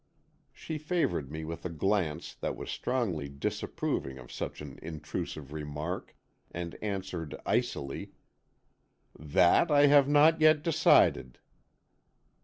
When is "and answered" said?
6.49-7.35